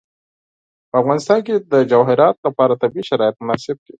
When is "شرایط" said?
3.09-3.35